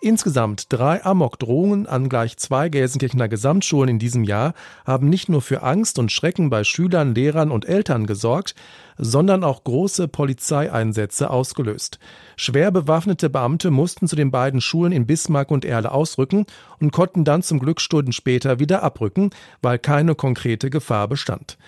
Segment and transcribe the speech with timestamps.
[0.00, 4.54] Insgesamt drei Amokdrohungen an gleich zwei Gelsenkirchener Gesamtschulen in diesem Jahr
[4.86, 8.54] haben nicht nur für Angst und Schrecken bei Schülern, Lehrern und Eltern gesorgt,
[8.96, 11.98] sondern auch große Polizeieinsätze ausgelöst.
[12.36, 16.46] Schwer bewaffnete Beamte mussten zu den beiden Schulen in Bismarck und Erle ausrücken
[16.78, 19.30] und konnten dann zum Glück Stunden später wieder abrücken,
[19.62, 21.58] weil keine konkrete Gefahr bestand.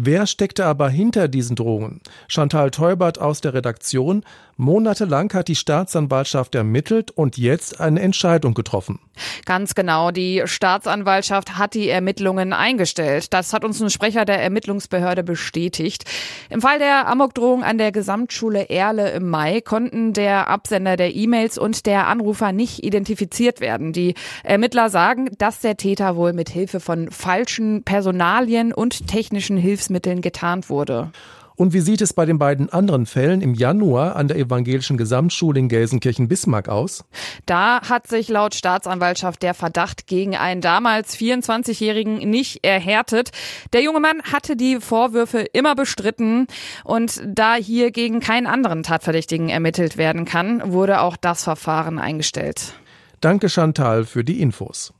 [0.00, 2.00] Wer steckte aber hinter diesen Drohungen?
[2.28, 4.22] Chantal Teubert aus der Redaktion.
[4.56, 9.00] Monatelang hat die Staatsanwaltschaft ermittelt und jetzt eine Entscheidung getroffen.
[9.44, 10.12] Ganz genau.
[10.12, 13.32] Die Staatsanwaltschaft hat die Ermittlungen eingestellt.
[13.32, 16.04] Das hat uns ein Sprecher der Ermittlungsbehörde bestätigt.
[16.48, 21.58] Im Fall der Amokdrohung an der Gesamtschule Erle im Mai konnten der Absender der E-Mails
[21.58, 23.92] und der Anrufer nicht identifiziert werden.
[23.92, 29.87] Die Ermittler sagen, dass der Täter wohl mit Hilfe von falschen Personalien und technischen Hilfs
[29.88, 31.10] Hilfsmitteln getarnt wurde.
[31.56, 35.58] Und wie sieht es bei den beiden anderen Fällen im Januar an der Evangelischen Gesamtschule
[35.58, 37.04] in Gelsenkirchen-Bismarck aus?
[37.46, 43.32] Da hat sich laut Staatsanwaltschaft der Verdacht gegen einen damals 24-Jährigen nicht erhärtet.
[43.72, 46.46] Der junge Mann hatte die Vorwürfe immer bestritten
[46.84, 52.74] und da hier gegen keinen anderen Tatverdächtigen ermittelt werden kann, wurde auch das Verfahren eingestellt.
[53.20, 54.92] Danke Chantal für die Infos.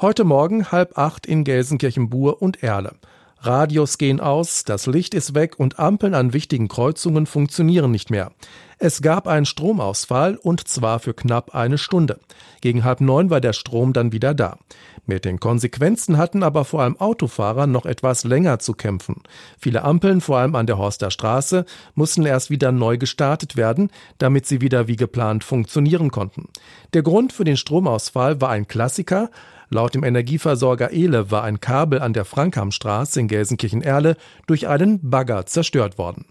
[0.00, 2.94] Heute Morgen halb acht in Gelsenkirchen-Bur und Erle.
[3.44, 8.30] Radios gehen aus, das Licht ist weg und Ampeln an wichtigen Kreuzungen funktionieren nicht mehr.
[8.78, 12.20] Es gab einen Stromausfall und zwar für knapp eine Stunde.
[12.60, 14.58] Gegen halb neun war der Strom dann wieder da.
[15.06, 19.22] Mit den Konsequenzen hatten aber vor allem Autofahrer noch etwas länger zu kämpfen.
[19.58, 21.64] Viele Ampeln, vor allem an der Horster Straße,
[21.96, 26.48] mussten erst wieder neu gestartet werden, damit sie wieder wie geplant funktionieren konnten.
[26.94, 29.30] Der Grund für den Stromausfall war ein Klassiker,
[29.72, 35.46] Laut dem Energieversorger Ehle war ein Kabel an der Frankhamstraße in Gelsenkirchen-Erle durch einen Bagger
[35.46, 36.26] zerstört worden.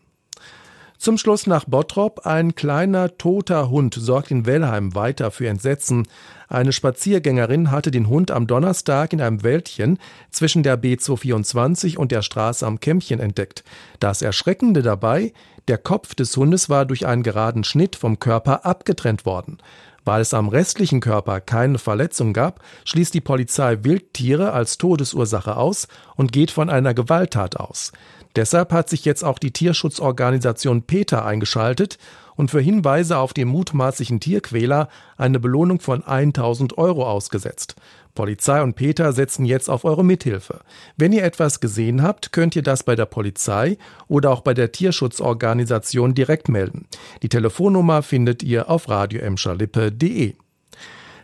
[1.00, 2.28] Zum Schluss nach Bottrop.
[2.28, 6.08] Ein kleiner toter Hund sorgt in Wellheim weiter für Entsetzen.
[6.50, 9.98] Eine Spaziergängerin hatte den Hund am Donnerstag in einem Wäldchen
[10.30, 13.64] zwischen der B224 und der Straße am Kämmchen entdeckt.
[14.00, 15.34] Das Erschreckende dabei,
[15.68, 19.58] der Kopf des Hundes war durch einen geraden Schnitt vom Körper abgetrennt worden.
[20.04, 25.88] Weil es am restlichen Körper keine Verletzung gab, schließt die Polizei Wildtiere als Todesursache aus
[26.16, 27.92] und geht von einer Gewalttat aus.
[28.36, 31.98] Deshalb hat sich jetzt auch die Tierschutzorganisation PETA eingeschaltet
[32.42, 37.76] und für Hinweise auf den mutmaßlichen Tierquäler eine Belohnung von 1000 Euro ausgesetzt.
[38.16, 40.62] Polizei und Peter setzen jetzt auf eure Mithilfe.
[40.98, 44.72] Wenn ihr etwas gesehen habt, könnt ihr das bei der Polizei oder auch bei der
[44.72, 46.88] Tierschutzorganisation direkt melden.
[47.22, 50.34] Die Telefonnummer findet ihr auf radioemscherlippe.de.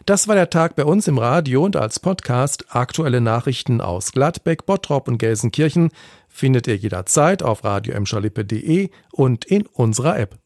[0.06, 2.66] Das war der Tag bei uns im Radio und als Podcast.
[2.70, 5.90] Aktuelle Nachrichten aus Gladbeck, Bottrop und Gelsenkirchen
[6.30, 10.38] findet ihr jederzeit auf radioemscherlippe.de und in unserer App.